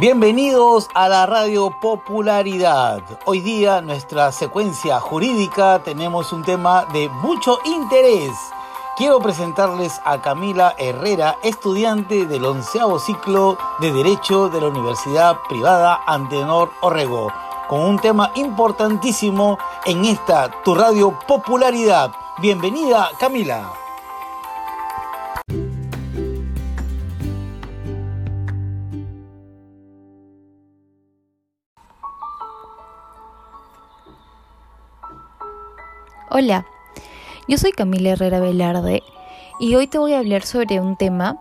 Bienvenidos 0.00 0.88
a 0.94 1.08
la 1.08 1.26
Radio 1.26 1.70
Popularidad. 1.70 3.02
Hoy 3.24 3.40
día 3.40 3.80
nuestra 3.80 4.30
secuencia 4.30 5.00
jurídica 5.00 5.82
tenemos 5.82 6.32
un 6.32 6.44
tema 6.44 6.84
de 6.92 7.08
mucho 7.08 7.58
interés. 7.64 8.30
Quiero 8.96 9.18
presentarles 9.18 10.00
a 10.04 10.22
Camila 10.22 10.76
Herrera, 10.78 11.36
estudiante 11.42 12.26
del 12.26 12.44
onceavo 12.44 13.00
ciclo 13.00 13.58
de 13.80 13.92
Derecho 13.92 14.48
de 14.48 14.60
la 14.60 14.68
Universidad 14.68 15.36
Privada 15.48 16.00
Antenor 16.06 16.70
Orrego, 16.80 17.32
con 17.66 17.80
un 17.80 17.98
tema 17.98 18.30
importantísimo 18.36 19.58
en 19.84 20.04
esta 20.04 20.48
Tu 20.62 20.76
Radio 20.76 21.18
Popularidad. 21.26 22.12
Bienvenida 22.40 23.10
Camila. 23.18 23.77
Hola, 36.30 36.66
yo 37.48 37.56
soy 37.56 37.72
Camila 37.72 38.10
Herrera 38.10 38.38
Velarde 38.38 39.02
y 39.58 39.76
hoy 39.76 39.86
te 39.86 39.96
voy 39.96 40.12
a 40.12 40.18
hablar 40.18 40.44
sobre 40.44 40.78
un 40.78 40.94
tema 40.98 41.38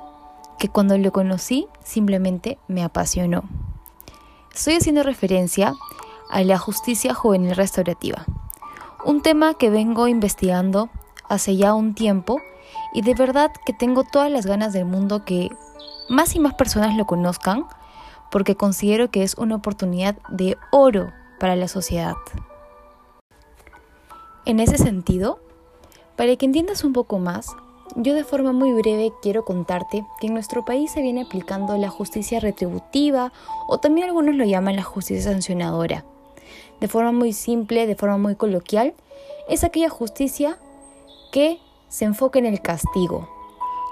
que 0.58 0.70
cuando 0.70 0.98
lo 0.98 1.12
conocí 1.12 1.68
simplemente 1.84 2.58
me 2.70 2.86
apasionó. 2.86 3.44
Estoy 4.56 4.76
haciendo 4.76 5.04
referencia 5.04 5.74
a 6.30 6.42
la 6.44 6.58
justicia 6.58 7.14
juvenil 7.14 7.54
restaurativa, 7.54 8.24
un 9.04 9.22
tema 9.22 9.56
que 9.56 9.70
vengo 9.70 10.08
investigando 10.08 10.90
hace 11.28 11.58
ya 11.58 11.74
un 11.74 11.94
tiempo 11.94 12.40
y 12.94 13.02
de 13.02 13.14
verdad 13.14 13.52
que 13.66 13.74
tengo 13.74 14.06
todas 14.06 14.32
las 14.32 14.46
ganas 14.46 14.72
del 14.72 14.86
mundo 14.86 15.26
que 15.26 15.50
más 16.08 16.34
y 16.34 16.40
más 16.40 16.54
personas 16.54 16.96
lo 16.96 17.06
conozcan 17.06 17.66
porque 18.32 18.56
considero 18.56 19.12
que 19.12 19.24
es 19.24 19.34
una 19.34 19.56
oportunidad 19.56 20.16
de 20.30 20.58
oro 20.72 21.12
para 21.42 21.58
la 21.58 21.68
sociedad. 21.68 22.16
En 24.48 24.62
ese 24.62 24.78
sentido, 24.78 25.40
para 26.16 26.34
que 26.38 26.46
entiendas 26.46 26.86
un 26.86 26.94
poco 26.94 27.20
más, 27.20 27.54
yo 27.98 28.14
de 28.14 28.24
forma 28.24 28.54
muy 28.54 28.72
breve 28.72 29.12
quiero 29.22 29.44
contarte 29.44 30.06
que 30.22 30.28
en 30.28 30.34
nuestro 30.34 30.64
país 30.64 30.90
se 30.90 31.02
viene 31.02 31.24
aplicando 31.24 31.76
la 31.76 31.90
justicia 31.90 32.40
retributiva 32.40 33.34
o 33.68 33.80
también 33.80 34.08
algunos 34.08 34.36
lo 34.36 34.46
llaman 34.46 34.78
la 34.78 34.84
justicia 34.84 35.34
sancionadora. 35.34 36.06
De 36.80 36.88
forma 36.88 37.12
muy 37.12 37.34
simple, 37.34 37.88
de 37.88 37.98
forma 37.98 38.18
muy 38.18 38.36
coloquial, 38.36 38.94
es 39.50 39.66
aquella 39.66 39.90
justicia 39.90 40.58
que 41.34 41.60
se 41.90 42.06
enfoca 42.06 42.40
en 42.40 42.46
el 42.46 42.62
castigo. 42.62 43.28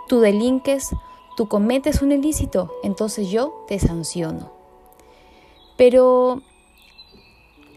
Tú 0.07 0.21
delinques, 0.21 0.87
tú 1.35 1.49
cometes 1.49 2.01
un 2.01 2.13
ilícito, 2.13 2.71
entonces 2.81 3.29
yo 3.29 3.65
te 3.67 3.77
sanciono. 3.77 4.53
Pero 5.75 6.41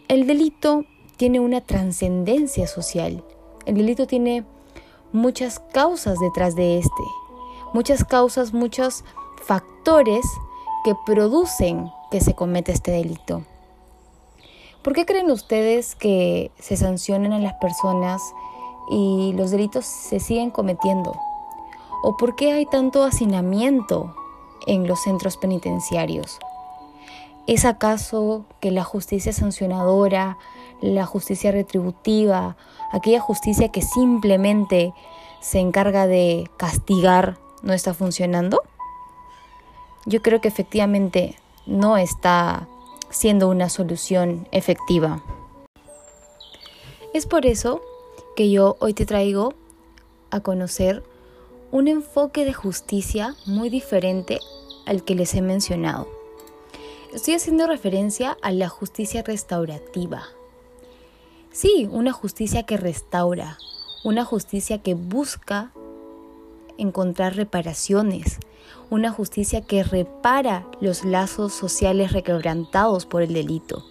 el 0.07 0.29
delito 0.29 0.85
tiene 1.19 1.41
una 1.41 1.61
trascendencia 1.61 2.66
social. 2.66 3.22
El 3.66 3.74
delito 3.74 4.06
tiene 4.06 4.44
muchas 5.12 5.58
causas 5.58 6.19
detrás 6.20 6.55
de 6.55 6.78
este, 6.78 7.02
muchas 7.74 8.05
causas, 8.05 8.55
muchos 8.55 9.05
factores 9.44 10.24
que 10.84 10.94
producen 11.05 11.91
que 12.11 12.20
se 12.20 12.34
cometa 12.34 12.72
este 12.72 12.92
delito. 12.92 13.42
¿Por 14.83 14.94
qué 14.94 15.05
creen 15.05 15.30
ustedes 15.30 15.96
que 15.96 16.52
se 16.58 16.77
sancionan 16.77 17.33
a 17.33 17.41
las 17.41 17.55
personas 17.55 18.22
y 18.91 19.33
los 19.34 19.50
delitos 19.50 19.84
se 19.86 20.20
siguen 20.20 20.50
cometiendo? 20.50 21.14
¿O 22.02 22.16
por 22.16 22.36
qué 22.36 22.52
hay 22.52 22.64
tanto 22.64 23.02
hacinamiento 23.02 24.14
en 24.69 24.86
los 24.86 25.02
centros 25.02 25.36
penitenciarios? 25.36 26.39
¿Es 27.48 27.64
acaso 27.64 28.44
que 28.61 28.70
la 28.70 28.84
justicia 28.84 29.33
sancionadora, 29.33 30.39
la 30.81 31.07
justicia 31.07 31.53
retributiva, 31.53 32.57
aquella 32.93 33.21
justicia 33.21 33.69
que 33.71 33.83
simplemente 33.83 34.95
se 35.41 35.58
encarga 35.58 36.07
de 36.07 36.51
castigar, 36.57 37.39
no 37.63 37.73
está 37.73 37.95
funcionando? 37.95 38.63
Yo 40.07 40.23
creo 40.23 40.41
que 40.41 40.48
efectivamente 40.48 41.36
no 41.67 41.97
está 41.97 42.67
siendo 43.11 43.48
una 43.48 43.69
solución 43.69 44.48
efectiva. 44.52 45.23
Es 47.14 47.27
por 47.27 47.47
eso 47.47 47.81
que 48.36 48.51
yo 48.51 48.77
hoy 48.81 48.95
te 48.95 49.07
traigo 49.07 49.55
a 50.31 50.41
conocer 50.41 51.02
un 51.70 51.89
enfoque 51.89 52.45
de 52.45 52.52
justicia 52.52 53.35
muy 53.47 53.70
diferente 53.70 54.41
al 54.86 55.05
que 55.05 55.14
les 55.14 55.35
he 55.35 55.42
mencionado. 55.42 56.08
Estoy 57.13 57.35
haciendo 57.35 57.67
referencia 57.67 58.36
a 58.42 58.52
la 58.52 58.69
justicia 58.69 59.23
restaurativa. 59.23 60.25
Sí, 61.61 61.89
una 61.91 62.13
justicia 62.13 62.63
que 62.63 62.77
restaura, 62.77 63.58
una 64.05 64.24
justicia 64.24 64.79
que 64.79 64.95
busca 64.95 65.73
encontrar 66.77 67.35
reparaciones, 67.35 68.39
una 68.91 69.11
justicia 69.11 69.61
que 69.61 69.83
repara 69.83 70.69
los 70.80 71.05
lazos 71.05 71.52
sociales 71.52 72.13
requebrantados 72.13 73.07
por 73.07 73.23
el 73.23 73.33
delito, 73.33 73.85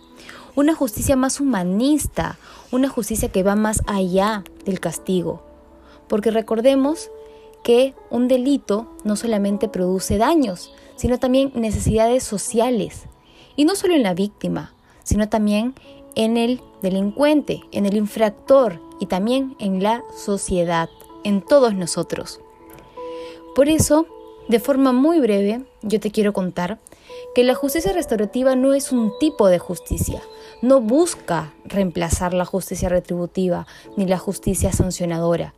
una 0.55 0.75
justicia 0.75 1.17
más 1.17 1.41
humanista, 1.41 2.37
una 2.71 2.87
justicia 2.87 3.33
que 3.33 3.43
va 3.43 3.57
más 3.57 3.81
allá 3.85 4.45
del 4.63 4.79
castigo. 4.79 5.43
Porque 6.07 6.31
recordemos 6.31 7.11
que 7.65 7.95
un 8.09 8.29
delito 8.29 8.95
no 9.03 9.17
solamente 9.17 9.67
produce 9.67 10.17
daños, 10.17 10.73
sino 10.95 11.19
también 11.19 11.51
necesidades 11.53 12.23
sociales. 12.23 13.07
Y 13.57 13.65
no 13.65 13.75
solo 13.75 13.93
en 13.93 14.03
la 14.03 14.13
víctima, 14.13 14.73
sino 15.03 15.29
también 15.29 15.73
en 16.17 16.35
el 16.35 16.61
delincuente, 16.81 17.61
en 17.71 17.85
el 17.85 17.95
infractor 17.95 18.81
y 18.99 19.05
también 19.05 19.55
en 19.59 19.83
la 19.83 20.03
sociedad, 20.15 20.89
en 21.23 21.41
todos 21.41 21.75
nosotros. 21.75 22.41
Por 23.53 23.69
eso, 23.69 24.07
de 24.47 24.59
forma 24.59 24.93
muy 24.93 25.19
breve, 25.19 25.63
yo 25.83 25.99
te 25.99 26.09
quiero 26.09 26.33
contar 26.33 26.79
que 27.35 27.43
la 27.43 27.53
justicia 27.53 27.93
restaurativa 27.93 28.55
no 28.55 28.73
es 28.73 28.91
un 28.91 29.13
tipo 29.19 29.47
de 29.47 29.59
justicia, 29.59 30.23
no 30.63 30.81
busca 30.81 31.53
reemplazar 31.65 32.33
la 32.33 32.45
justicia 32.45 32.89
retributiva 32.89 33.67
ni 33.95 34.07
la 34.07 34.17
justicia 34.17 34.71
sancionadora. 34.71 35.53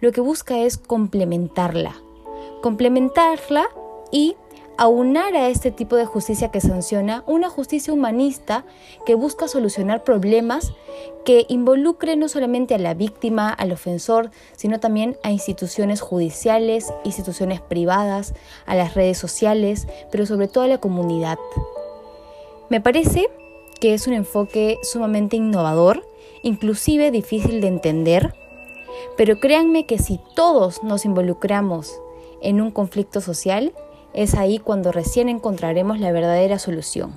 Lo 0.00 0.10
que 0.12 0.22
busca 0.22 0.58
es 0.60 0.78
complementarla, 0.78 1.94
complementarla 2.62 3.66
y 4.10 4.36
aunar 4.78 5.34
a 5.34 5.48
este 5.48 5.72
tipo 5.72 5.96
de 5.96 6.06
justicia 6.06 6.52
que 6.52 6.60
sanciona 6.60 7.24
una 7.26 7.50
justicia 7.50 7.92
humanista 7.92 8.64
que 9.04 9.16
busca 9.16 9.48
solucionar 9.48 10.04
problemas 10.04 10.72
que 11.24 11.46
involucren 11.48 12.20
no 12.20 12.28
solamente 12.28 12.76
a 12.76 12.78
la 12.78 12.94
víctima, 12.94 13.50
al 13.50 13.72
ofensor, 13.72 14.30
sino 14.56 14.78
también 14.78 15.18
a 15.24 15.32
instituciones 15.32 16.00
judiciales, 16.00 16.92
instituciones 17.04 17.60
privadas, 17.60 18.34
a 18.66 18.76
las 18.76 18.94
redes 18.94 19.18
sociales, 19.18 19.88
pero 20.12 20.26
sobre 20.26 20.46
todo 20.46 20.62
a 20.62 20.68
la 20.68 20.78
comunidad. 20.78 21.38
Me 22.70 22.80
parece 22.80 23.28
que 23.80 23.94
es 23.94 24.06
un 24.06 24.14
enfoque 24.14 24.78
sumamente 24.82 25.36
innovador, 25.36 26.08
inclusive 26.42 27.10
difícil 27.10 27.60
de 27.60 27.66
entender, 27.66 28.34
pero 29.16 29.40
créanme 29.40 29.86
que 29.86 29.98
si 29.98 30.20
todos 30.36 30.84
nos 30.84 31.04
involucramos 31.04 32.00
en 32.40 32.60
un 32.60 32.70
conflicto 32.70 33.20
social, 33.20 33.72
es 34.18 34.34
ahí 34.34 34.58
cuando 34.58 34.90
recién 34.90 35.28
encontraremos 35.28 36.00
la 36.00 36.10
verdadera 36.10 36.58
solución. 36.58 37.16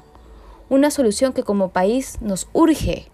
Una 0.70 0.92
solución 0.92 1.34
que 1.34 1.42
como 1.42 1.70
país 1.70 2.20
nos 2.22 2.48
urge, 2.54 3.08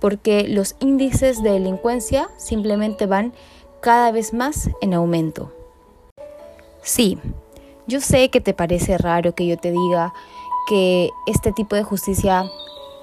porque 0.00 0.46
los 0.46 0.76
índices 0.80 1.42
de 1.42 1.52
delincuencia 1.52 2.28
simplemente 2.36 3.06
van 3.06 3.32
cada 3.80 4.12
vez 4.12 4.34
más 4.34 4.68
en 4.82 4.92
aumento. 4.92 5.50
Sí, 6.82 7.18
yo 7.86 8.02
sé 8.02 8.28
que 8.28 8.42
te 8.42 8.52
parece 8.52 8.98
raro 8.98 9.34
que 9.34 9.46
yo 9.46 9.56
te 9.56 9.72
diga 9.72 10.12
que 10.68 11.08
este 11.26 11.52
tipo 11.52 11.74
de 11.74 11.84
justicia 11.84 12.44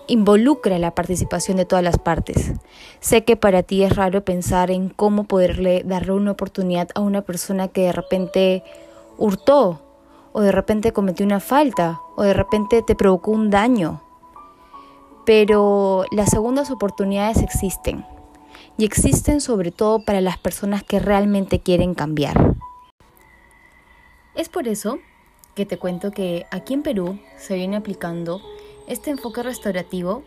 involucra 0.05 0.77
la 0.77 0.93
participación 0.93 1.57
de 1.57 1.65
todas 1.65 1.83
las 1.83 1.97
partes. 1.97 2.51
Sé 2.99 3.23
que 3.23 3.35
para 3.35 3.63
ti 3.63 3.81
es 3.81 3.95
raro 3.95 4.23
pensar 4.23 4.69
en 4.69 4.89
cómo 4.89 5.23
poderle 5.23 5.81
darle 5.83 6.11
una 6.11 6.31
oportunidad 6.31 6.89
a 6.93 6.99
una 6.99 7.23
persona 7.23 7.67
que 7.67 7.81
de 7.85 7.93
repente 7.93 8.63
hurtó 9.17 9.82
o 10.33 10.41
de 10.41 10.51
repente 10.51 10.91
cometió 10.91 11.25
una 11.25 11.39
falta, 11.39 12.01
o 12.15 12.24
de 12.24 12.33
repente 12.33 12.81
te 12.81 12.95
provocó 12.95 13.31
un 13.31 13.50
daño. 13.50 14.01
Pero 15.25 16.06
las 16.12 16.31
segundas 16.31 16.71
oportunidades 16.71 17.41
existen, 17.41 18.06
y 18.77 18.85
existen 18.85 19.39
sobre 19.39 19.71
todo 19.71 20.03
para 20.03 20.21
las 20.21 20.38
personas 20.38 20.83
que 20.83 21.00
realmente 21.00 21.59
quieren 21.59 21.94
cambiar. 21.94 22.56
Es 24.35 24.50
por 24.50 24.68
eso 24.68 24.97
que 25.56 25.65
te 25.65 25.77
cuento 25.77 26.12
que 26.12 26.47
aquí 26.51 26.74
en 26.74 26.81
Perú 26.81 27.19
se 27.38 27.56
viene 27.56 27.77
aplicando 27.77 28.41
este 28.88 29.12
enfoque 29.12 29.44
restaurativo 29.44 30.24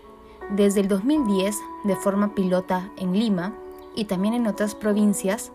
desde 0.50 0.80
el 0.80 0.88
2010 0.88 1.56
de 1.84 1.96
forma 1.96 2.34
pilota 2.34 2.90
en 2.96 3.12
Lima 3.12 3.52
y 3.96 4.04
también 4.04 4.34
en 4.34 4.46
otras 4.46 4.76
provincias 4.76 5.50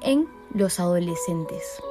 en 0.00 0.26
los 0.54 0.80
adolescentes. 0.80 1.82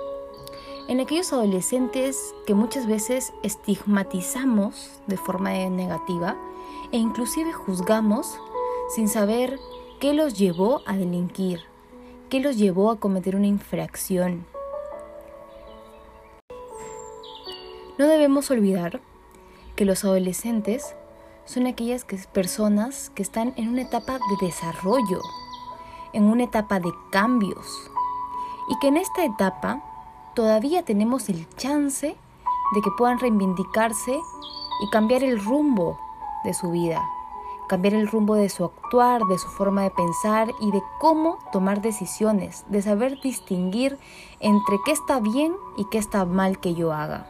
En 0.89 0.99
aquellos 0.99 1.31
adolescentes 1.31 2.33
que 2.47 2.55
muchas 2.55 2.87
veces 2.87 3.31
estigmatizamos 3.43 5.03
de 5.05 5.17
forma 5.17 5.51
negativa 5.51 6.35
e 6.91 6.97
inclusive 6.97 7.53
juzgamos 7.53 8.39
sin 8.95 9.07
saber 9.07 9.59
qué 9.99 10.13
los 10.13 10.33
llevó 10.33 10.81
a 10.87 10.97
delinquir, 10.97 11.61
qué 12.27 12.39
los 12.39 12.57
llevó 12.57 12.89
a 12.89 12.99
cometer 12.99 13.35
una 13.35 13.45
infracción. 13.45 14.47
No 17.99 18.07
debemos 18.07 18.49
olvidar 18.49 18.99
que 19.75 19.85
los 19.85 20.03
adolescentes 20.03 20.95
son 21.45 21.67
aquellas 21.67 22.03
personas 22.33 23.11
que 23.11 23.21
están 23.21 23.53
en 23.57 23.69
una 23.69 23.83
etapa 23.83 24.13
de 24.13 24.47
desarrollo, 24.47 25.21
en 26.13 26.23
una 26.23 26.45
etapa 26.45 26.79
de 26.79 26.89
cambios, 27.11 27.91
y 28.69 28.79
que 28.79 28.87
en 28.87 28.97
esta 28.97 29.23
etapa 29.23 29.83
todavía 30.33 30.83
tenemos 30.83 31.29
el 31.29 31.47
chance 31.55 32.07
de 32.07 32.81
que 32.81 32.91
puedan 32.97 33.19
reivindicarse 33.19 34.19
y 34.81 34.89
cambiar 34.91 35.23
el 35.23 35.43
rumbo 35.43 35.99
de 36.43 36.53
su 36.53 36.71
vida, 36.71 37.03
cambiar 37.67 37.93
el 37.93 38.07
rumbo 38.07 38.35
de 38.35 38.49
su 38.49 38.65
actuar, 38.65 39.21
de 39.23 39.37
su 39.37 39.47
forma 39.49 39.83
de 39.83 39.91
pensar 39.91 40.51
y 40.59 40.71
de 40.71 40.81
cómo 40.99 41.39
tomar 41.51 41.81
decisiones, 41.81 42.65
de 42.69 42.81
saber 42.81 43.19
distinguir 43.21 43.97
entre 44.39 44.77
qué 44.85 44.91
está 44.91 45.19
bien 45.19 45.53
y 45.77 45.85
qué 45.85 45.97
está 45.97 46.25
mal 46.25 46.59
que 46.59 46.73
yo 46.73 46.93
haga. 46.93 47.27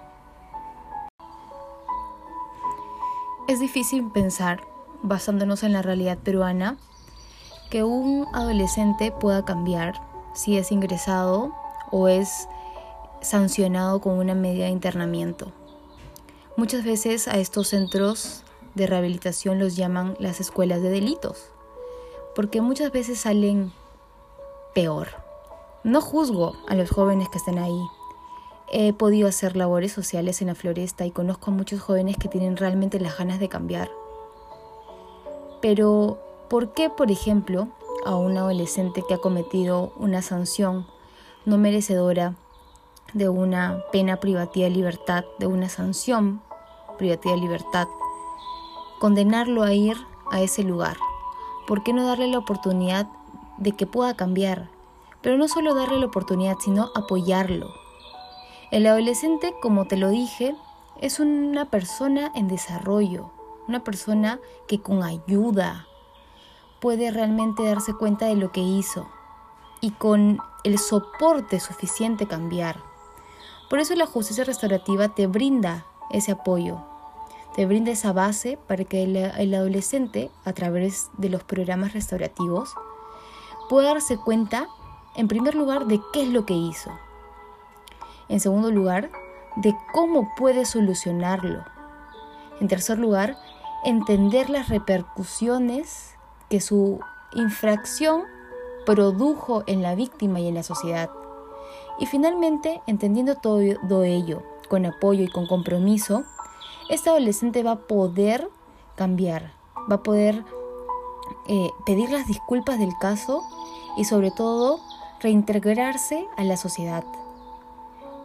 Es 3.47 3.59
difícil 3.59 4.05
pensar, 4.11 4.61
basándonos 5.01 5.63
en 5.63 5.73
la 5.73 5.81
realidad 5.81 6.19
peruana, 6.19 6.77
que 7.71 7.83
un 7.83 8.27
adolescente 8.33 9.11
pueda 9.11 9.43
cambiar 9.43 10.01
si 10.33 10.57
es 10.57 10.71
ingresado 10.71 11.51
o 11.91 12.07
es 12.07 12.47
sancionado 13.21 14.01
con 14.01 14.17
una 14.17 14.35
medida 14.35 14.65
de 14.65 14.71
internamiento. 14.71 15.51
Muchas 16.55 16.83
veces 16.83 17.27
a 17.27 17.37
estos 17.37 17.69
centros 17.69 18.43
de 18.75 18.87
rehabilitación 18.87 19.59
los 19.59 19.75
llaman 19.75 20.15
las 20.19 20.39
escuelas 20.39 20.81
de 20.81 20.89
delitos, 20.89 21.51
porque 22.35 22.61
muchas 22.61 22.91
veces 22.91 23.19
salen 23.19 23.71
peor. 24.73 25.07
No 25.83 26.01
juzgo 26.01 26.55
a 26.67 26.75
los 26.75 26.89
jóvenes 26.89 27.29
que 27.29 27.37
están 27.37 27.57
ahí. 27.57 27.81
He 28.71 28.93
podido 28.93 29.27
hacer 29.27 29.55
labores 29.55 29.91
sociales 29.91 30.41
en 30.41 30.47
la 30.47 30.55
floresta 30.55 31.05
y 31.05 31.11
conozco 31.11 31.49
a 31.49 31.53
muchos 31.53 31.81
jóvenes 31.81 32.17
que 32.17 32.27
tienen 32.27 32.57
realmente 32.57 32.99
las 32.99 33.17
ganas 33.17 33.39
de 33.39 33.49
cambiar. 33.49 33.89
Pero, 35.61 36.19
¿por 36.49 36.73
qué, 36.73 36.89
por 36.89 37.11
ejemplo, 37.11 37.69
a 38.05 38.15
un 38.15 38.37
adolescente 38.37 39.03
que 39.07 39.15
ha 39.15 39.17
cometido 39.17 39.93
una 39.97 40.21
sanción 40.21 40.85
no 41.45 41.57
merecedora 41.57 42.35
de 43.13 43.29
una 43.29 43.83
pena 43.91 44.17
privativa 44.17 44.65
de 44.65 44.75
libertad, 44.75 45.23
de 45.39 45.47
una 45.47 45.69
sanción 45.69 46.41
privativa 46.97 47.33
de 47.33 47.41
libertad, 47.41 47.87
condenarlo 48.99 49.63
a 49.63 49.73
ir 49.73 49.97
a 50.31 50.41
ese 50.41 50.63
lugar. 50.63 50.97
¿Por 51.67 51.83
qué 51.83 51.93
no 51.93 52.05
darle 52.05 52.27
la 52.27 52.37
oportunidad 52.37 53.07
de 53.57 53.71
que 53.71 53.87
pueda 53.87 54.15
cambiar? 54.15 54.69
Pero 55.21 55.37
no 55.37 55.47
solo 55.47 55.75
darle 55.75 55.99
la 55.99 56.07
oportunidad, 56.07 56.57
sino 56.59 56.89
apoyarlo. 56.95 57.73
El 58.71 58.85
adolescente, 58.85 59.55
como 59.61 59.85
te 59.85 59.97
lo 59.97 60.09
dije, 60.09 60.55
es 61.01 61.19
una 61.19 61.65
persona 61.65 62.31
en 62.35 62.47
desarrollo, 62.47 63.31
una 63.67 63.83
persona 63.83 64.39
que 64.67 64.81
con 64.81 65.03
ayuda 65.03 65.87
puede 66.79 67.11
realmente 67.11 67.63
darse 67.63 67.93
cuenta 67.93 68.25
de 68.25 68.35
lo 68.35 68.51
que 68.51 68.61
hizo 68.61 69.07
y 69.81 69.91
con 69.91 70.39
el 70.63 70.77
soporte 70.77 71.59
suficiente 71.59 72.27
cambiar. 72.27 72.88
Por 73.69 73.79
eso 73.79 73.93
la 73.95 74.07
justicia 74.07 74.43
restaurativa 74.43 75.09
te 75.09 75.27
brinda 75.27 75.85
ese 76.09 76.31
apoyo, 76.31 76.79
te 77.55 77.67
brinda 77.67 77.91
esa 77.91 78.13
base 78.13 78.57
para 78.67 78.83
que 78.83 79.03
el, 79.03 79.53
adolescente, 79.53 80.31
a 80.43 80.53
través 80.53 81.09
de 81.17 81.29
los 81.29 81.43
programas 81.43 81.93
restaurativos, 81.93 82.73
pueda 83.69 83.93
darse 83.93 84.17
cuenta, 84.17 84.67
en 85.15 85.27
primer 85.27 85.53
lugar, 85.53 85.85
de 85.85 86.01
qué 86.13 86.23
es 86.23 86.29
lo 86.29 86.45
que 86.45 86.55
hizo. 86.55 86.91
En 88.27 88.39
segundo 88.39 88.71
lugar, 88.71 89.11
de 89.55 89.75
cómo 89.93 90.31
puede 90.35 90.65
solucionarlo. 90.65 91.63
En 92.59 92.67
tercer 92.67 92.97
lugar, 92.97 93.37
entender 93.83 94.49
las 94.49 94.69
repercusiones 94.69 96.15
que 96.49 96.59
su 96.59 96.99
infracción 97.33 98.23
produjo 98.85 99.63
en 99.67 99.83
la 99.83 99.93
víctima 99.93 100.39
y 100.39 100.47
en 100.47 100.55
la 100.55 100.63
sociedad. 100.63 101.09
Y 101.99 102.05
finalmente, 102.05 102.81
entendiendo 102.87 103.35
todo 103.35 104.03
ello, 104.03 104.43
con 104.69 104.85
apoyo 104.85 105.23
y 105.23 105.29
con 105.29 105.47
compromiso, 105.47 106.23
este 106.89 107.09
adolescente 107.09 107.61
va 107.63 107.71
a 107.71 107.79
poder 107.79 108.49
cambiar, 108.95 109.53
va 109.91 109.95
a 109.95 110.03
poder 110.03 110.43
eh, 111.47 111.69
pedir 111.85 112.09
las 112.09 112.27
disculpas 112.27 112.79
del 112.79 112.97
caso 112.99 113.43
y 113.97 114.05
sobre 114.05 114.31
todo 114.31 114.79
reintegrarse 115.19 116.27
a 116.37 116.43
la 116.43 116.57
sociedad. 116.57 117.03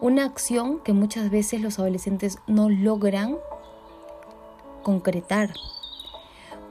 Una 0.01 0.25
acción 0.25 0.81
que 0.81 0.93
muchas 0.93 1.31
veces 1.31 1.61
los 1.61 1.79
adolescentes 1.79 2.39
no 2.47 2.69
logran 2.69 3.39
concretar. 4.83 5.53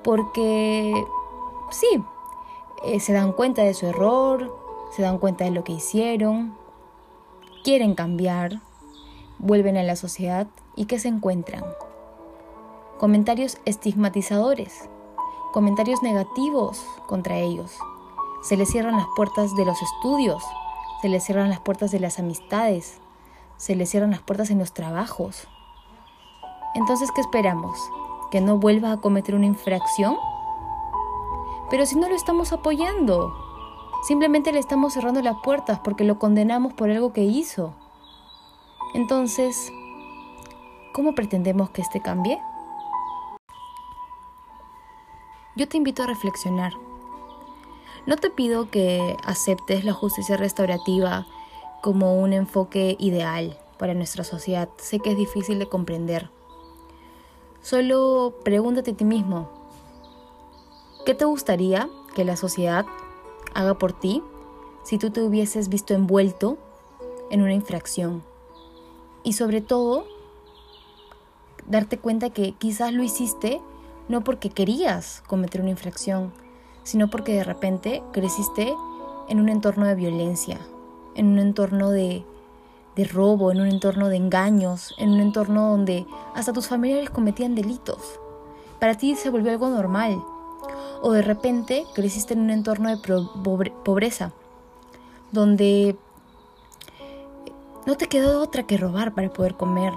Porque 0.03 1.03
sí, 1.71 2.03
eh, 2.85 3.00
se 3.00 3.13
dan 3.13 3.31
cuenta 3.33 3.63
de 3.63 3.73
su 3.73 3.88
error, 3.88 4.55
se 4.91 5.01
dan 5.01 5.17
cuenta 5.17 5.45
de 5.45 5.51
lo 5.51 5.63
que 5.63 5.73
hicieron, 5.73 6.55
quieren 7.63 7.95
cambiar, 7.95 8.60
vuelven 9.39 9.77
a 9.77 9.83
la 9.83 9.95
sociedad 9.95 10.48
y 10.75 10.86
¿qué 10.86 11.00
se 11.00 11.07
encuentran? 11.07 11.63
Comentarios 13.00 13.57
estigmatizadores, 13.65 14.89
comentarios 15.54 16.04
negativos 16.04 16.86
contra 17.07 17.38
ellos. 17.38 17.71
Se 18.42 18.57
les 18.57 18.69
cierran 18.69 18.98
las 18.98 19.07
puertas 19.15 19.56
de 19.56 19.65
los 19.65 19.81
estudios, 19.81 20.44
se 21.01 21.07
les 21.07 21.24
cierran 21.24 21.50
las 21.50 21.62
puertas 21.62 21.92
de 21.92 22.01
las 22.01 22.19
amistades, 22.19 23.00
se 23.56 23.75
les 23.75 23.89
cierran 23.89 24.12
las 24.12 24.21
puertas 24.21 24.50
en 24.50 24.60
los 24.60 24.74
trabajos. 24.74 25.48
Entonces, 26.75 27.12
¿qué 27.13 27.21
esperamos? 27.21 27.80
¿Que 28.30 28.42
no 28.42 28.57
vuelva 28.57 28.92
a 28.92 29.00
cometer 29.00 29.36
una 29.36 29.45
infracción? 29.45 30.18
Pero 31.69 31.86
si 31.86 31.95
no 31.95 32.10
lo 32.10 32.15
estamos 32.15 32.51
apoyando, 32.51 33.33
Simplemente 34.03 34.51
le 34.51 34.59
estamos 34.59 34.94
cerrando 34.94 35.21
las 35.21 35.38
puertas 35.44 35.79
porque 35.79 36.03
lo 36.03 36.19
condenamos 36.19 36.73
por 36.73 36.89
algo 36.91 37.13
que 37.13 37.23
hizo. 37.23 37.73
Entonces, 38.94 39.71
¿cómo 40.91 41.15
pretendemos 41.15 41.69
que 41.69 41.81
este 41.81 42.01
cambie? 42.01 42.38
Yo 45.55 45.69
te 45.69 45.77
invito 45.77 46.03
a 46.03 46.07
reflexionar. 46.07 46.74
No 48.05 48.17
te 48.17 48.29
pido 48.29 48.69
que 48.69 49.15
aceptes 49.24 49.86
la 49.86 49.93
justicia 49.93 50.36
restaurativa 50.36 51.25
como 51.81 52.15
un 52.15 52.33
enfoque 52.33 52.98
ideal 53.00 53.57
para 53.77 53.93
nuestra 53.93 54.25
sociedad. 54.25 54.67
Sé 54.77 55.00
que 55.00 55.12
es 55.12 55.17
difícil 55.17 55.60
de 55.60 55.69
comprender. 55.69 56.29
Solo 57.62 58.33
pregúntate 58.43 58.91
a 58.91 58.98
ti 58.98 59.05
mismo, 59.05 59.50
¿qué 61.05 61.13
te 61.13 61.24
gustaría 61.24 61.88
que 62.13 62.25
la 62.25 62.36
sociedad 62.36 62.86
haga 63.53 63.75
por 63.75 63.93
ti 63.93 64.22
si 64.83 64.98
tú 64.98 65.10
te 65.10 65.22
hubieses 65.22 65.69
visto 65.69 65.93
envuelto 65.93 66.57
en 67.29 67.41
una 67.41 67.53
infracción. 67.53 68.24
Y 69.24 69.33
sobre 69.33 69.62
todo, 69.62 70.05
darte 71.67 71.98
cuenta 71.98 72.29
que 72.29 72.53
quizás 72.53 72.93
lo 72.93 73.03
hiciste 73.03 73.62
no 74.10 74.24
porque 74.24 74.50
querías 74.50 75.24
cometer 75.27 75.62
una 75.62 75.69
infracción, 75.69 76.33
sino 76.83 77.10
porque 77.10 77.33
de 77.33 77.43
repente 77.43 78.03
creciste 78.12 78.74
en 79.29 79.39
un 79.39 79.48
entorno 79.48 79.86
de 79.86 79.95
violencia, 79.95 80.60
en 81.15 81.27
un 81.27 81.39
entorno 81.39 81.89
de, 81.89 82.25
robo, 83.12 83.51
en 83.51 83.62
un 83.62 83.67
entorno 83.67 84.10
de 84.10 84.17
engaños, 84.17 84.93
en 84.98 85.12
un 85.12 85.22
entorno 85.22 85.69
donde 85.69 86.05
hasta 86.36 86.53
tus 86.53 86.67
familiares 86.67 87.10
cometían 87.10 87.55
delitos. 87.55 88.19
Para 88.79 88.95
ti 88.95 89.15
se 89.15 89.29
volvió 89.29 89.51
algo 89.51 89.69
normal 89.69 90.22
o 91.01 91.12
de 91.12 91.22
repente 91.22 91.86
creciste 91.93 92.34
en 92.34 92.41
un 92.41 92.50
entorno 92.50 92.89
de 92.89 93.72
pobreza, 93.84 94.32
donde 95.32 95.98
no 97.86 97.98
te 97.98 98.08
quedó 98.08 98.41
otra 98.41 98.63
que 98.63 98.77
robar 98.77 99.13
para 99.13 99.29
poder 99.32 99.55
comer. 99.55 99.91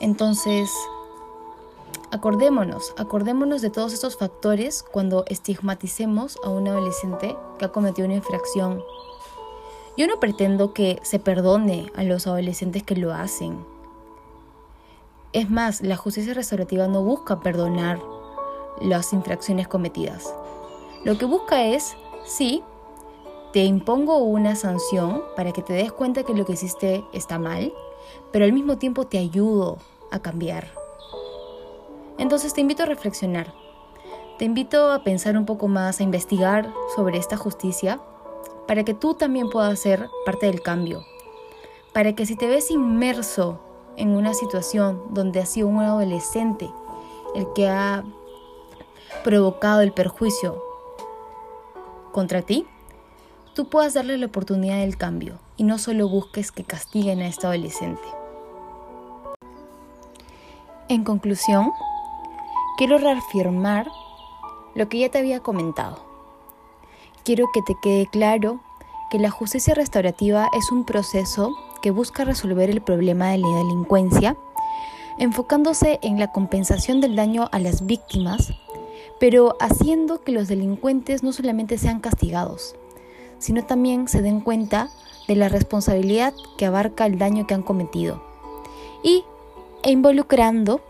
Entonces, 0.00 0.70
acordémonos, 2.10 2.92
acordémonos 2.98 3.62
de 3.62 3.70
todos 3.70 3.94
estos 3.94 4.18
factores 4.18 4.82
cuando 4.82 5.24
estigmaticemos 5.28 6.38
a 6.44 6.50
un 6.50 6.68
adolescente 6.68 7.36
que 7.58 7.64
ha 7.64 7.72
cometido 7.72 8.06
una 8.06 8.16
infracción. 8.16 8.82
Yo 9.96 10.06
no 10.06 10.20
pretendo 10.20 10.74
que 10.74 11.00
se 11.02 11.18
perdone 11.18 11.90
a 11.96 12.02
los 12.02 12.26
adolescentes 12.26 12.82
que 12.82 12.96
lo 12.96 13.14
hacen. 13.14 13.64
Es 15.32 15.48
más, 15.48 15.80
la 15.80 15.96
justicia 15.96 16.34
restaurativa 16.34 16.86
no 16.86 17.02
busca 17.02 17.40
perdonar 17.40 18.00
las 18.80 19.12
infracciones 19.12 19.68
cometidas. 19.68 20.34
Lo 21.04 21.18
que 21.18 21.24
busca 21.24 21.64
es, 21.64 21.96
sí, 22.24 22.62
te 23.52 23.64
impongo 23.64 24.18
una 24.18 24.56
sanción 24.56 25.22
para 25.36 25.52
que 25.52 25.62
te 25.62 25.72
des 25.72 25.92
cuenta 25.92 26.24
que 26.24 26.34
lo 26.34 26.44
que 26.44 26.54
hiciste 26.54 27.04
está 27.12 27.38
mal, 27.38 27.72
pero 28.32 28.44
al 28.44 28.52
mismo 28.52 28.76
tiempo 28.76 29.06
te 29.06 29.18
ayudo 29.18 29.78
a 30.10 30.20
cambiar. 30.20 30.72
Entonces 32.18 32.54
te 32.54 32.60
invito 32.60 32.82
a 32.82 32.86
reflexionar. 32.86 33.54
Te 34.38 34.44
invito 34.44 34.90
a 34.90 35.02
pensar 35.02 35.36
un 35.36 35.46
poco 35.46 35.68
más, 35.68 36.00
a 36.00 36.02
investigar 36.02 36.72
sobre 36.94 37.18
esta 37.18 37.36
justicia, 37.36 38.00
para 38.66 38.84
que 38.84 38.94
tú 38.94 39.14
también 39.14 39.48
puedas 39.48 39.78
ser 39.78 40.08
parte 40.26 40.46
del 40.46 40.60
cambio. 40.60 41.04
Para 41.92 42.14
que 42.14 42.26
si 42.26 42.36
te 42.36 42.46
ves 42.46 42.70
inmerso 42.70 43.60
en 43.96 44.14
una 44.14 44.34
situación 44.34 45.02
donde 45.10 45.40
ha 45.40 45.46
sido 45.46 45.68
un 45.68 45.80
adolescente 45.80 46.70
el 47.34 47.46
que 47.54 47.68
ha 47.68 48.04
provocado 49.26 49.80
el 49.80 49.90
perjuicio 49.90 50.62
contra 52.12 52.42
ti, 52.42 52.64
tú 53.54 53.68
puedas 53.68 53.92
darle 53.92 54.18
la 54.18 54.26
oportunidad 54.26 54.78
del 54.78 54.96
cambio 54.96 55.40
y 55.56 55.64
no 55.64 55.78
solo 55.78 56.08
busques 56.08 56.52
que 56.52 56.62
castiguen 56.62 57.18
a 57.18 57.26
este 57.26 57.48
adolescente. 57.48 58.04
En 60.88 61.02
conclusión, 61.02 61.72
quiero 62.78 62.98
reafirmar 62.98 63.88
lo 64.76 64.88
que 64.88 65.00
ya 65.00 65.08
te 65.08 65.18
había 65.18 65.40
comentado. 65.40 65.98
Quiero 67.24 67.46
que 67.52 67.62
te 67.62 67.74
quede 67.82 68.06
claro 68.06 68.60
que 69.10 69.18
la 69.18 69.30
justicia 69.30 69.74
restaurativa 69.74 70.48
es 70.56 70.70
un 70.70 70.84
proceso 70.84 71.50
que 71.82 71.90
busca 71.90 72.24
resolver 72.24 72.70
el 72.70 72.80
problema 72.80 73.30
de 73.30 73.38
la 73.38 73.48
delincuencia, 73.48 74.36
enfocándose 75.18 75.98
en 76.02 76.20
la 76.20 76.30
compensación 76.30 77.00
del 77.00 77.16
daño 77.16 77.48
a 77.50 77.58
las 77.58 77.86
víctimas, 77.86 78.52
pero 79.18 79.56
haciendo 79.60 80.20
que 80.20 80.32
los 80.32 80.48
delincuentes 80.48 81.22
no 81.22 81.32
solamente 81.32 81.78
sean 81.78 82.00
castigados, 82.00 82.76
sino 83.38 83.64
también 83.64 84.08
se 84.08 84.22
den 84.22 84.40
cuenta 84.40 84.90
de 85.28 85.36
la 85.36 85.48
responsabilidad 85.48 86.34
que 86.56 86.66
abarca 86.66 87.06
el 87.06 87.18
daño 87.18 87.46
que 87.46 87.54
han 87.54 87.62
cometido 87.62 88.22
y 89.02 89.24
e 89.82 89.90
involucrando 89.90 90.80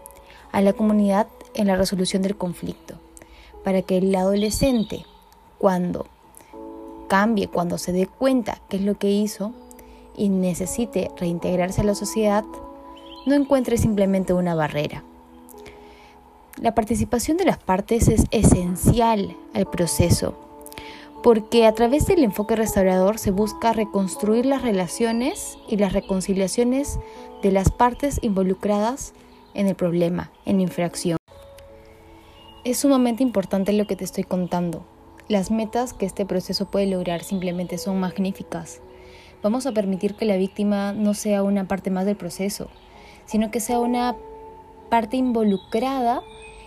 a 0.53 0.61
la 0.61 0.73
comunidad 0.73 1.27
en 1.55 1.67
la 1.67 1.77
resolución 1.77 2.23
del 2.23 2.37
conflicto, 2.37 2.95
para 3.65 3.83
que 3.83 3.99
el 3.99 4.15
adolescente, 4.15 5.05
cuando 5.59 6.07
cambie, 7.09 7.49
cuando 7.49 7.79
se 7.79 7.93
dé 7.93 8.07
cuenta 8.07 8.61
qué 8.69 8.77
es 8.77 8.83
lo 8.83 8.97
que 8.97 9.11
hizo 9.11 9.53
y 10.17 10.29
necesite 10.29 11.11
reintegrarse 11.17 11.83
a 11.83 11.85
la 11.85 11.95
sociedad, 11.95 12.45
no 13.27 13.35
encuentre 13.35 13.77
simplemente 13.77 14.33
una 14.33 14.55
barrera. 14.55 15.03
La 16.61 16.75
participación 16.75 17.37
de 17.37 17.45
las 17.45 17.59
partes 17.59 18.09
es 18.09 18.25
esencial 18.31 19.37
al 19.55 19.69
proceso 19.69 20.47
porque 21.27 21.67
a 21.67 21.73
través 21.73 22.07
del 22.07 22.23
enfoque 22.23 22.55
restaurador 22.55 23.19
se 23.19 23.33
busca 23.33 23.73
reconstruir 23.73 24.47
las 24.47 24.63
relaciones 24.63 25.59
y 25.69 25.77
las 25.77 25.93
reconciliaciones 25.93 27.01
de 27.43 27.51
las 27.51 27.73
partes 27.73 28.21
involucradas 28.23 29.13
en 29.53 29.67
el 29.67 29.75
problema, 29.75 30.31
en 30.45 30.59
la 30.59 30.63
infracción. 30.63 31.19
Es 32.63 32.79
sumamente 32.79 33.25
importante 33.25 33.73
lo 33.73 33.89
que 33.89 33.97
te 33.97 34.05
estoy 34.05 34.23
contando. 34.23 34.87
Las 35.27 35.51
metas 35.51 35.95
que 35.95 36.07
este 36.07 36.27
proceso 36.27 36.71
puede 36.71 36.87
lograr 36.87 37.25
simplemente 37.25 37.77
son 37.77 37.99
magníficas. 37.99 38.81
Vamos 39.43 39.67
a 39.67 39.73
permitir 39.73 40.15
que 40.15 40.27
la 40.27 40.37
víctima 40.37 40.93
no 40.93 41.13
sea 41.15 41.43
una 41.43 41.67
parte 41.67 41.91
más 41.91 42.07
del 42.07 42.17
proceso, 42.17 42.69
sino 43.25 43.51
que 43.51 43.59
sea 43.59 43.81
una 43.81 44.15
parte 44.91 45.17
involucrada 45.17 46.23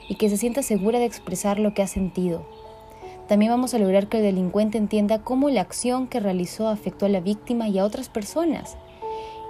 y 0.09 0.15
que 0.15 0.29
se 0.29 0.35
sienta 0.35 0.61
segura 0.61 0.99
de 0.99 1.05
expresar 1.05 1.59
lo 1.59 1.73
que 1.73 1.81
ha 1.81 1.87
sentido, 1.87 2.43
también 3.29 3.51
vamos 3.51 3.75
a 3.75 3.77
lograr 3.77 4.07
que 4.07 4.17
el 4.17 4.23
delincuente 4.23 4.79
entienda 4.79 5.19
cómo 5.19 5.49
la 5.49 5.61
acción 5.61 6.07
que 6.07 6.19
realizó 6.19 6.67
afectó 6.67 7.05
a 7.05 7.09
la 7.09 7.19
víctima 7.19 7.69
y 7.69 7.77
a 7.77 7.85
otras 7.85 8.09
personas 8.09 8.75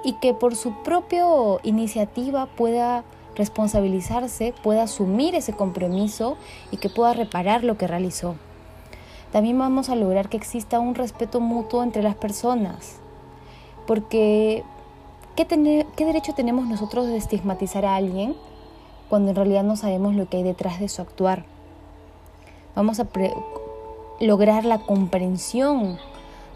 y 0.04 0.14
que 0.14 0.34
por 0.34 0.56
su 0.56 0.74
propia 0.84 1.24
iniciativa 1.64 2.46
pueda 2.46 3.06
responsabilizarse, 3.36 4.54
pueda 4.64 4.84
asumir 4.84 5.34
ese 5.34 5.54
compromiso 5.54 6.36
y 6.72 6.78
que 6.78 6.90
pueda 6.90 7.14
reparar 7.14 7.64
lo 7.64 7.78
que 7.78 7.88
realizó. 7.88 8.36
También 9.32 9.58
vamos 9.58 9.90
a 9.90 9.96
lograr 9.96 10.28
que 10.28 10.38
exista 10.38 10.80
un 10.80 10.96
respeto 10.96 11.40
mutuo 11.40 11.84
entre 11.84 12.04
las 12.04 12.16
personas, 12.16 12.98
porque 13.88 14.64
¿qué, 15.38 15.46
derecho 16.06 16.34
tenemos 16.34 16.68
nosotros 16.68 17.08
de 17.08 17.16
estigmatizar 17.16 17.86
a 17.86 17.96
alguien 17.96 18.36
cuando 19.10 19.32
en 19.32 19.36
realidad 19.36 19.64
no 19.64 19.76
sabemos 19.76 20.16
lo 20.16 20.30
que 20.30 20.38
hay 20.38 20.44
detrás 20.44 20.80
de 20.80 20.88
su 20.88 21.02
actuar? 21.02 21.46
Vamos 22.76 23.00
a 23.00 23.08
lograr 24.20 24.66
la 24.66 24.80
comprensión 24.80 25.98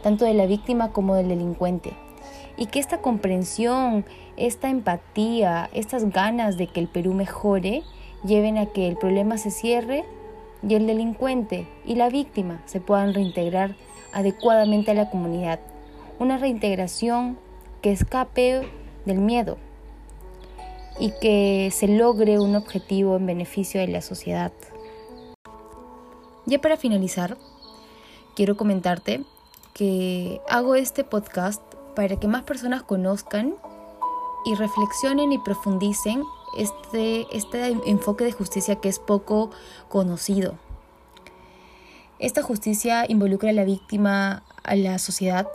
tanto 0.03 0.25
de 0.25 0.33
la 0.33 0.45
víctima 0.45 0.91
como 0.91 1.15
del 1.15 1.29
delincuente. 1.29 1.93
Y 2.57 2.67
que 2.67 2.79
esta 2.79 2.99
comprensión, 2.99 4.05
esta 4.37 4.69
empatía, 4.69 5.69
estas 5.73 6.11
ganas 6.11 6.57
de 6.57 6.67
que 6.67 6.79
el 6.79 6.87
Perú 6.87 7.13
mejore, 7.13 7.81
lleven 8.23 8.57
a 8.57 8.67
que 8.67 8.87
el 8.87 8.97
problema 8.97 9.37
se 9.37 9.49
cierre 9.49 10.05
y 10.61 10.75
el 10.75 10.85
delincuente 10.85 11.67
y 11.85 11.95
la 11.95 12.09
víctima 12.09 12.61
se 12.65 12.79
puedan 12.79 13.13
reintegrar 13.13 13.75
adecuadamente 14.13 14.91
a 14.91 14.93
la 14.93 15.09
comunidad. 15.09 15.59
Una 16.19 16.37
reintegración 16.37 17.37
que 17.81 17.91
escape 17.91 18.67
del 19.05 19.17
miedo 19.17 19.57
y 20.99 21.11
que 21.21 21.69
se 21.71 21.87
logre 21.87 22.39
un 22.39 22.55
objetivo 22.55 23.15
en 23.17 23.25
beneficio 23.25 23.81
de 23.81 23.87
la 23.87 24.01
sociedad. 24.01 24.51
Ya 26.45 26.59
para 26.59 26.77
finalizar, 26.77 27.37
quiero 28.35 28.57
comentarte 28.57 29.23
que 29.73 30.41
hago 30.49 30.75
este 30.75 31.03
podcast 31.03 31.61
para 31.95 32.17
que 32.19 32.27
más 32.27 32.43
personas 32.43 32.83
conozcan 32.83 33.55
y 34.45 34.55
reflexionen 34.55 35.31
y 35.31 35.39
profundicen 35.39 36.23
este, 36.57 37.25
este 37.35 37.67
enfoque 37.85 38.25
de 38.25 38.31
justicia 38.31 38.75
que 38.75 38.89
es 38.89 38.99
poco 38.99 39.51
conocido. 39.89 40.55
Esta 42.19 42.41
justicia 42.41 43.05
involucra 43.07 43.49
a 43.49 43.53
la 43.53 43.63
víctima, 43.63 44.43
a 44.63 44.75
la 44.75 44.99
sociedad, 44.99 45.47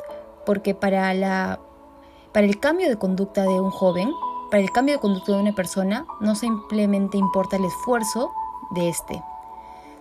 porque 0.44 0.74
para, 0.74 1.14
la, 1.14 1.60
para 2.32 2.46
el 2.46 2.58
cambio 2.58 2.88
de 2.88 2.96
conducta 2.96 3.42
de 3.42 3.60
un 3.60 3.70
joven, 3.70 4.10
para 4.50 4.62
el 4.62 4.70
cambio 4.70 4.94
de 4.94 5.00
conducta 5.00 5.32
de 5.32 5.40
una 5.40 5.54
persona, 5.54 6.06
no 6.20 6.34
simplemente 6.34 7.18
importa 7.18 7.56
el 7.56 7.64
esfuerzo 7.64 8.32
de 8.70 8.88
este, 8.88 9.22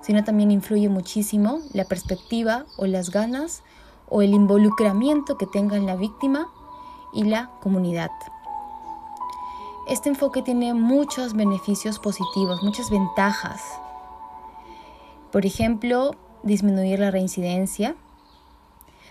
sino 0.01 0.24
también 0.24 0.51
influye 0.51 0.89
muchísimo 0.89 1.60
la 1.74 1.86
perspectiva 1.86 2.66
o 2.77 2.86
las 2.86 3.10
ganas 3.12 3.63
o 4.10 4.22
el 4.22 4.34
involucramiento 4.34 5.38
que 5.38 5.48
tenga 5.48 5.77
la 5.80 5.96
víctima 5.96 6.48
y 7.13 7.24
la 7.24 7.51
comunidad. 7.62 8.12
Este 9.88 10.10
enfoque 10.10 10.42
tiene 10.42 10.74
muchos 10.74 11.34
beneficios 11.34 12.00
positivos, 12.00 12.62
muchas 12.62 12.89
ventajas. 12.89 13.62
Por 15.32 15.46
ejemplo, 15.46 16.16
disminuir 16.44 17.00
la 17.00 17.12
reincidencia. 17.12 17.96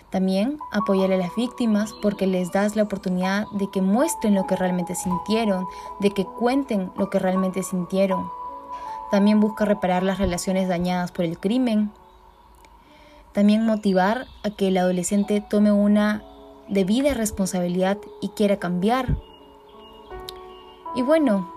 También 0.09 0.57
apoyar 0.71 1.11
a 1.11 1.17
las 1.17 1.35
víctimas 1.35 1.93
porque 2.01 2.27
les 2.27 2.51
das 2.51 2.75
la 2.75 2.83
oportunidad 2.83 3.45
de 3.51 3.69
que 3.69 3.81
muestren 3.81 4.35
lo 4.35 4.47
que 4.47 4.55
realmente 4.55 4.95
sintieron, 4.95 5.65
de 5.99 6.11
que 6.11 6.25
cuenten 6.25 6.91
lo 6.95 7.09
que 7.09 7.19
realmente 7.19 7.61
sintieron. 7.61 8.29
También 9.11 9.39
busca 9.39 9.65
reparar 9.65 10.03
las 10.03 10.17
relaciones 10.17 10.69
dañadas 10.69 11.11
por 11.11 11.25
el 11.25 11.37
crimen. 11.37 11.91
También 13.33 13.65
motivar 13.65 14.27
a 14.43 14.49
que 14.49 14.69
el 14.69 14.77
adolescente 14.77 15.41
tome 15.41 15.71
una 15.71 16.23
debida 16.69 17.13
responsabilidad 17.13 17.97
y 18.21 18.29
quiera 18.29 18.57
cambiar. 18.57 19.17
Y 20.95 21.01
bueno, 21.01 21.53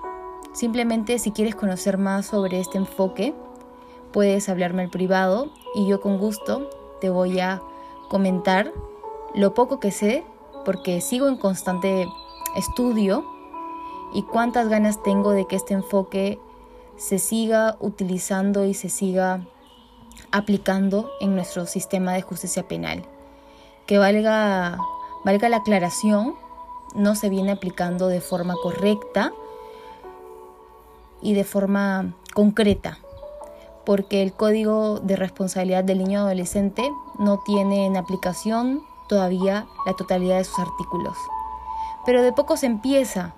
simplemente 0.52 1.18
si 1.18 1.30
quieres 1.30 1.54
conocer 1.54 1.98
más 1.98 2.26
sobre 2.26 2.60
este 2.60 2.78
enfoque, 2.78 3.32
puedes 4.12 4.48
hablarme 4.48 4.82
al 4.82 4.90
privado 4.90 5.50
y 5.74 5.88
yo 5.88 6.00
con 6.00 6.18
gusto 6.18 6.68
te 7.00 7.10
voy 7.10 7.40
a 7.40 7.62
comentar 8.10 8.72
lo 9.34 9.54
poco 9.54 9.80
que 9.80 9.92
sé 9.92 10.24
porque 10.64 11.00
sigo 11.00 11.28
en 11.28 11.36
constante 11.36 12.06
estudio 12.56 13.24
y 14.12 14.24
cuántas 14.24 14.68
ganas 14.68 15.02
tengo 15.02 15.30
de 15.30 15.46
que 15.46 15.56
este 15.56 15.74
enfoque 15.74 16.40
se 16.96 17.18
siga 17.18 17.76
utilizando 17.80 18.64
y 18.64 18.74
se 18.74 18.88
siga 18.88 19.46
aplicando 20.32 21.10
en 21.20 21.34
nuestro 21.34 21.64
sistema 21.66 22.12
de 22.12 22.22
justicia 22.22 22.66
penal. 22.66 23.04
Que 23.86 23.98
valga, 23.98 24.78
valga 25.24 25.48
la 25.48 25.58
aclaración, 25.58 26.34
no 26.94 27.14
se 27.14 27.30
viene 27.30 27.52
aplicando 27.52 28.08
de 28.08 28.20
forma 28.20 28.54
correcta 28.60 29.32
y 31.22 31.34
de 31.34 31.44
forma 31.44 32.14
concreta, 32.34 32.98
porque 33.84 34.22
el 34.22 34.32
Código 34.32 35.00
de 35.00 35.16
Responsabilidad 35.16 35.84
del 35.84 35.98
Niño 35.98 36.20
Adolescente 36.20 36.90
no 37.18 37.38
tiene 37.44 37.86
en 37.86 37.96
aplicación 37.96 38.82
todavía 39.08 39.66
la 39.86 39.94
totalidad 39.94 40.38
de 40.38 40.44
sus 40.44 40.58
artículos. 40.58 41.16
Pero 42.06 42.22
de 42.22 42.32
poco 42.32 42.56
se 42.56 42.66
empieza. 42.66 43.34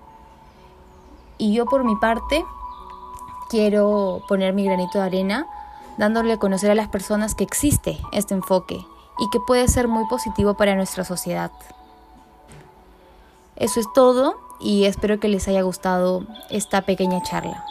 Y 1.37 1.53
yo 1.53 1.65
por 1.65 1.83
mi 1.83 1.95
parte 1.95 2.45
quiero 3.49 4.21
poner 4.27 4.53
mi 4.53 4.65
granito 4.65 4.99
de 4.99 5.05
arena 5.05 5.47
dándole 5.97 6.33
a 6.33 6.39
conocer 6.39 6.71
a 6.71 6.75
las 6.75 6.87
personas 6.87 7.35
que 7.35 7.43
existe 7.43 7.99
este 8.11 8.33
enfoque 8.33 8.85
y 9.19 9.29
que 9.31 9.39
puede 9.39 9.67
ser 9.67 9.87
muy 9.87 10.05
positivo 10.07 10.55
para 10.55 10.75
nuestra 10.75 11.03
sociedad. 11.03 11.51
Eso 13.55 13.79
es 13.79 13.87
todo 13.93 14.37
y 14.59 14.85
espero 14.85 15.19
que 15.19 15.27
les 15.27 15.47
haya 15.47 15.61
gustado 15.61 16.25
esta 16.49 16.81
pequeña 16.81 17.21
charla. 17.21 17.63